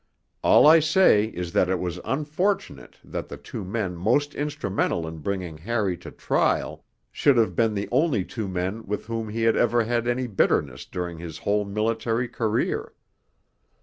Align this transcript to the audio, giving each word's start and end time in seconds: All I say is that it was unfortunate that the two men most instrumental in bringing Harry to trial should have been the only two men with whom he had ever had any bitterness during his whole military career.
All 0.41 0.65
I 0.65 0.79
say 0.79 1.25
is 1.25 1.51
that 1.53 1.69
it 1.69 1.77
was 1.79 1.99
unfortunate 2.03 2.95
that 3.03 3.27
the 3.27 3.37
two 3.37 3.63
men 3.63 3.95
most 3.95 4.33
instrumental 4.33 5.07
in 5.07 5.19
bringing 5.19 5.59
Harry 5.59 5.95
to 5.97 6.09
trial 6.09 6.83
should 7.11 7.37
have 7.37 7.55
been 7.55 7.75
the 7.75 7.87
only 7.91 8.25
two 8.25 8.47
men 8.47 8.83
with 8.87 9.05
whom 9.05 9.29
he 9.29 9.43
had 9.43 9.55
ever 9.55 9.83
had 9.83 10.07
any 10.07 10.25
bitterness 10.25 10.85
during 10.85 11.19
his 11.19 11.37
whole 11.37 11.65
military 11.65 12.27
career. 12.27 12.95